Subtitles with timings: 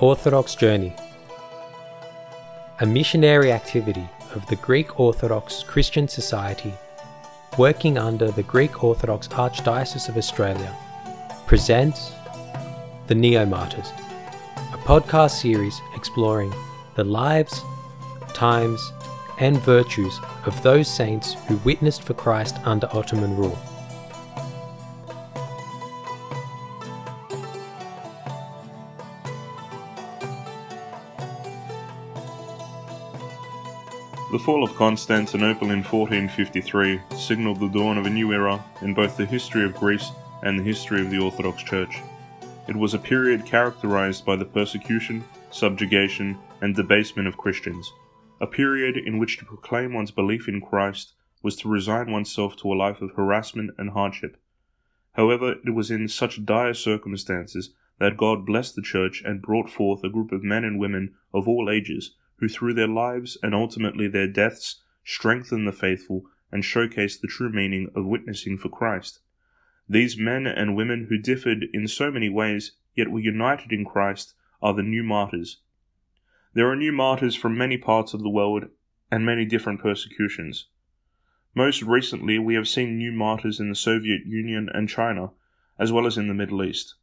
[0.00, 0.94] Orthodox Journey
[2.78, 6.72] A missionary activity of the Greek Orthodox Christian Society,
[7.58, 10.72] working under the Greek Orthodox Archdiocese of Australia,
[11.48, 12.12] presents
[13.08, 13.90] The Neo Martyrs,
[14.72, 16.54] a podcast series exploring
[16.94, 17.60] the lives,
[18.34, 18.92] times,
[19.40, 23.58] and virtues of those saints who witnessed for Christ under Ottoman rule.
[34.30, 39.16] The fall of Constantinople in 1453 signalled the dawn of a new era in both
[39.16, 40.10] the history of Greece
[40.42, 42.02] and the history of the Orthodox Church.
[42.68, 47.90] It was a period characterized by the persecution, subjugation, and debasement of Christians,
[48.38, 52.70] a period in which to proclaim one's belief in Christ was to resign oneself to
[52.70, 54.36] a life of harassment and hardship.
[55.12, 60.04] However, it was in such dire circumstances that God blessed the Church and brought forth
[60.04, 64.08] a group of men and women of all ages who through their lives and ultimately
[64.08, 69.20] their deaths strengthen the faithful and showcase the true meaning of witnessing for Christ.
[69.88, 74.34] These men and women who differed in so many ways, yet were united in Christ,
[74.60, 75.60] are the new martyrs.
[76.54, 78.64] There are new martyrs from many parts of the world
[79.10, 80.66] and many different persecutions.
[81.54, 85.30] Most recently, we have seen new martyrs in the Soviet Union and China,
[85.78, 86.94] as well as in the Middle East.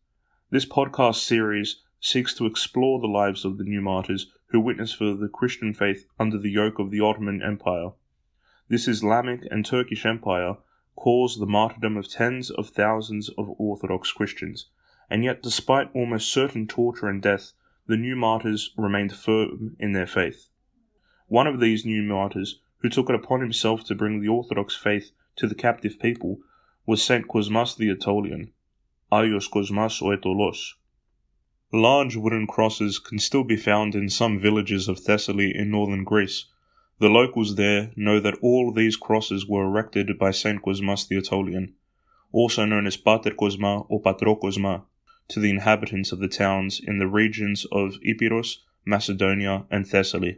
[0.52, 5.14] This podcast series seeks to explore the lives of the new martyrs who witnessed for
[5.14, 7.90] the Christian faith under the yoke of the Ottoman Empire.
[8.70, 10.56] This Islamic and Turkish Empire
[10.96, 14.68] caused the martyrdom of tens of thousands of Orthodox Christians,
[15.10, 17.52] and yet, despite almost certain torture and death,
[17.86, 20.48] the new martyrs remained firm in their faith.
[21.28, 25.12] One of these new martyrs, who took it upon himself to bring the Orthodox faith
[25.36, 26.40] to the captive people,
[26.86, 28.54] was Saint Cosmas the Aetolian,
[29.12, 30.76] Aios Cosmas o Aetolos,
[31.78, 36.46] Large wooden crosses can still be found in some villages of Thessaly in northern Greece.
[37.00, 41.74] The locals there know that all these crosses were erected by Saint Cosmas the Aetolian,
[42.32, 44.84] also known as Pater Cosma or Patro Cosma,
[45.28, 50.38] to the inhabitants of the towns in the regions of Epirus, Macedonia, and Thessaly.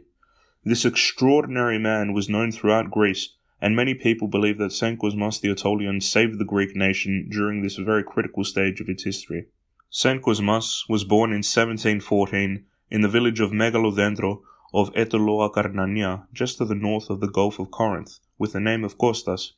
[0.64, 5.52] This extraordinary man was known throughout Greece, and many people believe that Saint Cosmas the
[5.52, 9.46] Aetolian saved the Greek nation during this very critical stage of its history.
[9.90, 14.42] Saint Cosmas was born in 1714 in the village of Megalodendro
[14.74, 18.98] of Aetoloakarnania, just to the north of the Gulf of Corinth, with the name of
[18.98, 19.52] Kostas.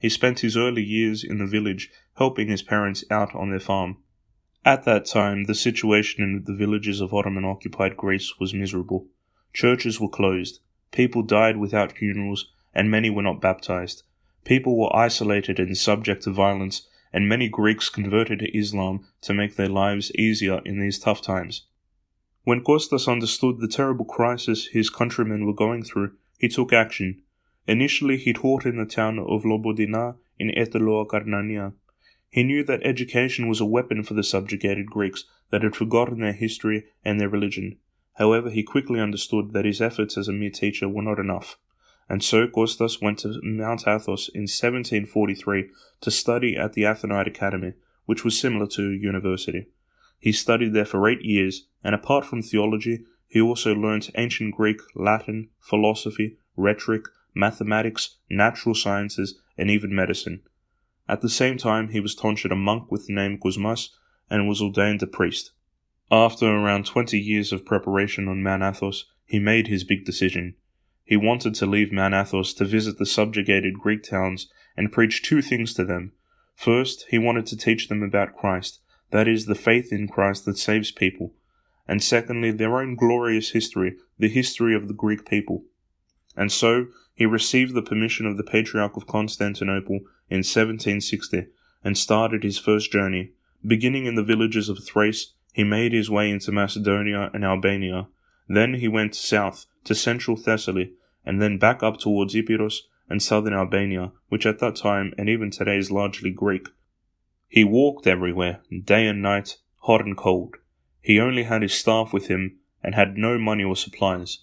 [0.00, 3.98] He spent his early years in the village helping his parents out on their farm.
[4.64, 9.06] At that time, the situation in the villages of Ottoman occupied Greece was miserable.
[9.52, 10.58] Churches were closed,
[10.90, 14.02] people died without funerals, and many were not baptized.
[14.44, 19.56] People were isolated and subject to violence, and many Greeks converted to Islam to make
[19.56, 21.62] their lives easier in these tough times.
[22.44, 27.22] When Kostas understood the terrible crisis his countrymen were going through, he took action.
[27.66, 31.72] Initially, he taught in the town of Lobodina in Aetoloakarnania.
[32.28, 36.34] He knew that education was a weapon for the subjugated Greeks that had forgotten their
[36.34, 37.78] history and their religion.
[38.16, 41.56] However, he quickly understood that his efforts as a mere teacher were not enough
[42.08, 47.74] and so Kostas went to Mount Athos in 1743 to study at the Athonite Academy,
[48.04, 49.66] which was similar to a university.
[50.18, 54.80] He studied there for eight years, and apart from theology, he also learnt ancient Greek,
[54.94, 60.42] Latin, philosophy, rhetoric, mathematics, natural sciences, and even medicine.
[61.08, 63.90] At the same time, he was tonsured a monk with the name Cosmas
[64.30, 65.52] and was ordained a priest.
[66.10, 70.54] After around twenty years of preparation on Mount Athos, he made his big decision.
[71.06, 75.40] He wanted to leave Mount Athos to visit the subjugated Greek towns and preach two
[75.40, 76.12] things to them.
[76.56, 78.80] First, he wanted to teach them about Christ,
[79.12, 81.32] that is, the faith in Christ that saves people.
[81.86, 85.62] And secondly, their own glorious history, the history of the Greek people.
[86.36, 91.46] And so, he received the permission of the Patriarch of Constantinople in 1760
[91.84, 93.30] and started his first journey.
[93.64, 98.08] Beginning in the villages of Thrace, he made his way into Macedonia and Albania.
[98.48, 100.92] Then he went south to central Thessaly,
[101.24, 105.50] and then back up towards Epirus and southern Albania, which at that time and even
[105.50, 106.68] today is largely Greek.
[107.48, 110.56] He walked everywhere, day and night, hot and cold.
[111.00, 114.40] He only had his staff with him and had no money or supplies.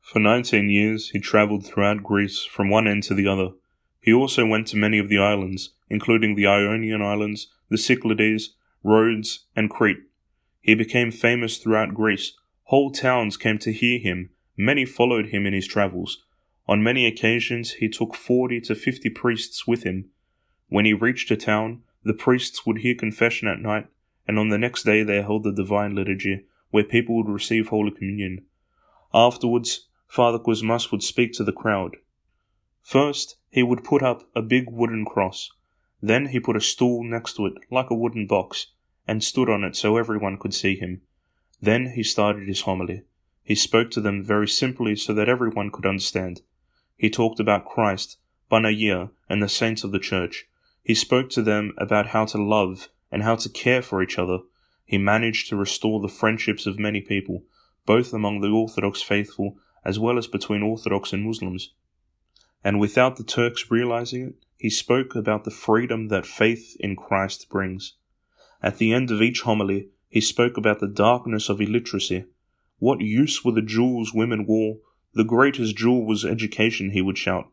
[0.00, 3.50] For nineteen years he travelled throughout Greece from one end to the other.
[4.00, 9.44] He also went to many of the islands, including the Ionian Islands, the Cyclades, Rhodes,
[9.54, 9.98] and Crete.
[10.62, 12.32] He became famous throughout Greece.
[12.64, 16.24] Whole towns came to hear him Many followed him in his travels.
[16.66, 20.10] On many occasions he took forty to fifty priests with him.
[20.68, 23.86] When he reached a town, the priests would hear confession at night,
[24.26, 27.92] and on the next day they held the divine liturgy, where people would receive Holy
[27.92, 28.44] Communion.
[29.14, 31.96] Afterwards, Father Cosmas would speak to the crowd.
[32.82, 35.50] First, he would put up a big wooden cross.
[36.02, 38.72] Then he put a stool next to it, like a wooden box,
[39.06, 41.02] and stood on it so everyone could see him.
[41.60, 43.02] Then he started his homily.
[43.48, 46.42] He spoke to them very simply so that everyone could understand.
[46.98, 48.18] He talked about Christ,
[48.52, 50.46] Panagia, and the saints of the church.
[50.82, 54.40] He spoke to them about how to love and how to care for each other.
[54.84, 57.44] He managed to restore the friendships of many people,
[57.86, 61.72] both among the Orthodox faithful as well as between Orthodox and Muslims.
[62.62, 67.48] And without the Turks realizing it, he spoke about the freedom that faith in Christ
[67.48, 67.94] brings.
[68.62, 72.26] At the end of each homily, he spoke about the darkness of illiteracy.
[72.78, 74.78] What use were the jewels women wore?
[75.14, 77.50] The greatest jewel was education, he would shout.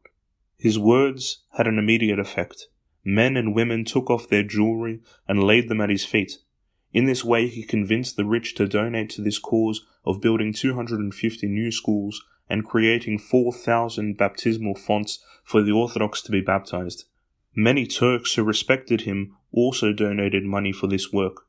[0.57, 2.67] His words had an immediate effect.
[3.03, 6.37] Men and women took off their jewelry and laid them at his feet.
[6.93, 11.47] In this way, he convinced the rich to donate to this cause of building 250
[11.47, 17.05] new schools and creating 4,000 baptismal fonts for the Orthodox to be baptized.
[17.55, 21.47] Many Turks who respected him also donated money for this work.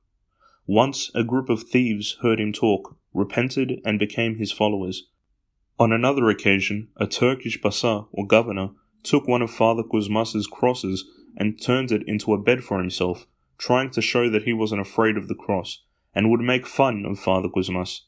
[0.67, 5.09] Once a group of thieves heard him talk, repented, and became his followers.
[5.79, 8.71] On another occasion, a Turkish Pasa, or governor,
[9.03, 11.05] took one of Father Cosmas's crosses
[11.37, 13.27] and turned it into a bed for himself,
[13.59, 15.83] trying to show that he wasn't afraid of the cross,
[16.15, 18.03] and would make fun of Father Cosmas.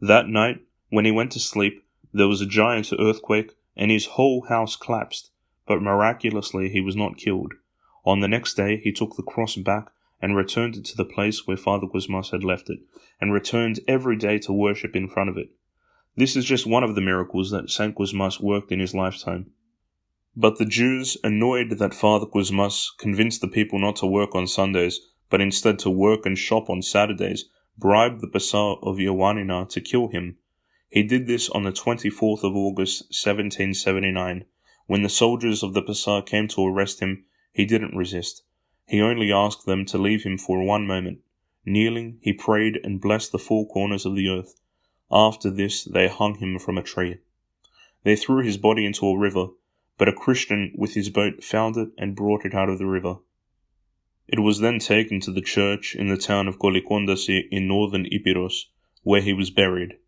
[0.00, 0.60] That night,
[0.90, 1.82] when he went to sleep,
[2.12, 5.30] there was a giant earthquake, and his whole house collapsed,
[5.66, 7.52] but miraculously he was not killed.
[8.04, 11.46] On the next day he took the cross back and returned it to the place
[11.46, 12.80] where Father Cosmas had left it,
[13.20, 15.50] and returned every day to worship in front of it.
[16.16, 19.52] This is just one of the miracles that Saint Cosmas worked in his lifetime.
[20.36, 25.00] But the Jews, annoyed that Father Cosmas convinced the people not to work on Sundays,
[25.30, 27.44] but instead to work and shop on Saturdays,
[27.76, 30.38] bribed the Pasa of Ioannina to kill him.
[30.88, 34.44] He did this on the 24th of August, 1779.
[34.86, 38.42] When the soldiers of the Pasa came to arrest him, he didn't resist.
[38.88, 41.18] He only asked them to leave him for one moment.
[41.66, 44.54] Kneeling, he prayed and blessed the four corners of the earth.
[45.10, 47.18] After this, they hung him from a tree.
[48.04, 49.48] They threw his body into a river,
[49.98, 53.16] but a Christian with his boat found it and brought it out of the river.
[54.26, 58.68] It was then taken to the church in the town of Kolikondasi in northern Epirus,
[59.02, 59.98] where he was buried.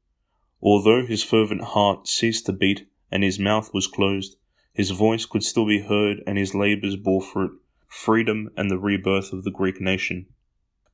[0.62, 4.36] Although his fervent heart ceased to beat and his mouth was closed,
[4.72, 7.59] his voice could still be heard and his labors bore fruit,
[7.90, 10.26] freedom and the rebirth of the Greek nation.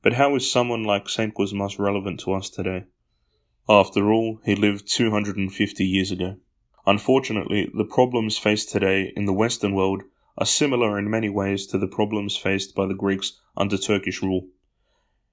[0.01, 1.33] But how is someone like St.
[1.33, 2.85] Cosmas relevant to us today?
[3.69, 6.37] After all, he lived 250 years ago.
[6.87, 10.03] Unfortunately, the problems faced today in the Western world
[10.37, 14.47] are similar in many ways to the problems faced by the Greeks under Turkish rule.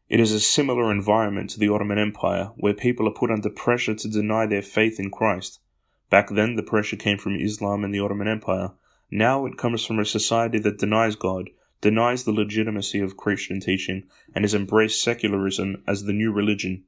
[0.09, 3.95] It is a similar environment to the Ottoman Empire, where people are put under pressure
[3.95, 5.61] to deny their faith in Christ.
[6.11, 8.73] Back then, the pressure came from Islam and the Ottoman Empire.
[9.17, 11.51] Now it comes from a society that denies God,
[11.81, 16.83] denies the legitimacy of Christian teaching, and has embraced secularism as the new religion.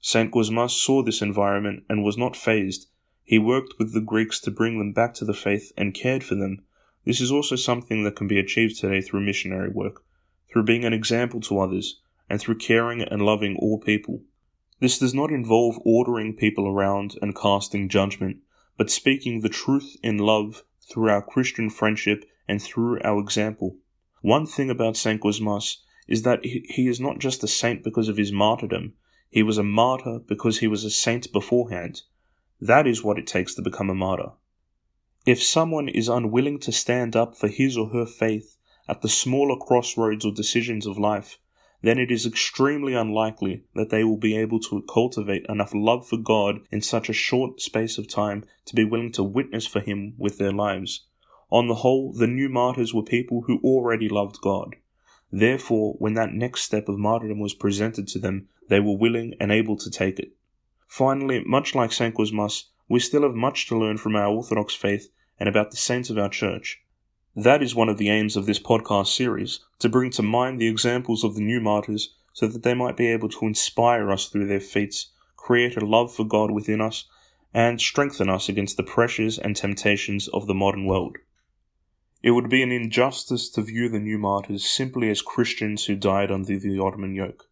[0.00, 0.32] St.
[0.32, 2.88] Cosmas saw this environment and was not fazed.
[3.22, 6.34] He worked with the Greeks to bring them back to the faith and cared for
[6.34, 6.64] them.
[7.04, 10.02] This is also something that can be achieved today through missionary work,
[10.52, 14.20] through being an example to others, and through caring and loving all people.
[14.80, 18.38] This does not involve ordering people around and casting judgment,
[18.76, 23.76] but speaking the truth in love through our Christian friendship and through our example.
[24.22, 25.20] One thing about St.
[25.20, 25.78] Cosmas
[26.08, 28.94] is that he is not just a saint because of his martyrdom,
[29.28, 32.02] he was a martyr because he was a saint beforehand.
[32.60, 34.30] That is what it takes to become a martyr.
[35.26, 38.56] If someone is unwilling to stand up for his or her faith
[38.88, 41.38] at the smaller crossroads or decisions of life,
[41.86, 46.16] then it is extremely unlikely that they will be able to cultivate enough love for
[46.16, 50.14] God in such a short space of time to be willing to witness for Him
[50.18, 51.06] with their lives.
[51.50, 54.74] On the whole, the new martyrs were people who already loved God.
[55.30, 59.52] Therefore, when that next step of martyrdom was presented to them, they were willing and
[59.52, 60.32] able to take it.
[60.88, 62.14] Finally, much like St.
[62.14, 66.10] Cosmas, we still have much to learn from our Orthodox faith and about the saints
[66.10, 66.80] of our church.
[67.38, 70.68] That is one of the aims of this podcast series, to bring to mind the
[70.68, 74.46] examples of the new martyrs so that they might be able to inspire us through
[74.46, 77.04] their feats, create a love for God within us,
[77.52, 81.18] and strengthen us against the pressures and temptations of the modern world.
[82.22, 86.30] It would be an injustice to view the new martyrs simply as Christians who died
[86.30, 87.50] under the Ottoman yoke.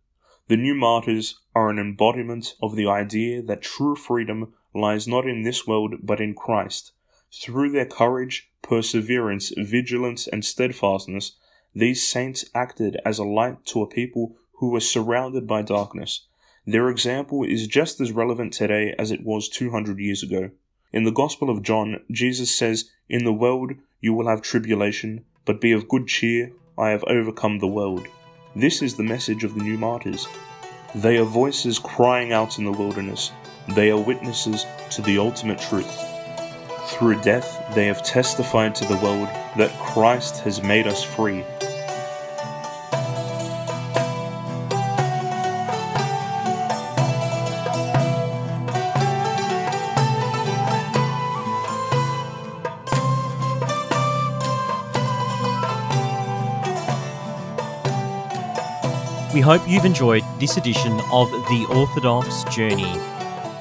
[0.48, 5.42] The new martyrs are an embodiment of the idea that true freedom lies not in
[5.42, 6.92] this world but in Christ.
[7.40, 11.32] Through their courage, perseverance, vigilance, and steadfastness,
[11.74, 16.26] these saints acted as a light to a people who were surrounded by darkness.
[16.64, 20.50] Their example is just as relevant today as it was 200 years ago.
[20.92, 25.60] In the Gospel of John, Jesus says, In the world you will have tribulation, but
[25.60, 28.06] be of good cheer, I have overcome the world.
[28.54, 30.28] This is the message of the new martyrs.
[30.94, 33.32] They are voices crying out in the wilderness.
[33.74, 36.13] They are witnesses to the ultimate truth.
[36.86, 41.44] Through death, they have testified to the world that Christ has made us free.
[59.34, 63.13] We hope you've enjoyed this edition of The Orthodox Journey.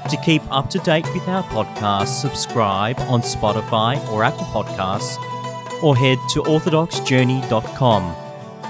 [0.09, 5.17] To keep up to date with our podcast, subscribe on Spotify or Apple Podcasts,
[5.81, 8.03] or head to orthodoxjourney.com,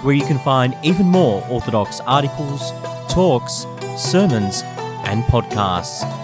[0.03, 2.71] where you can find even more Orthodox articles,
[3.09, 3.65] talks,
[3.97, 4.61] sermons,
[5.05, 6.22] and podcasts.